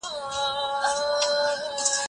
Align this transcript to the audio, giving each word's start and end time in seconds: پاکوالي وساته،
پاکوالي 0.03 1.65
وساته، 1.73 1.99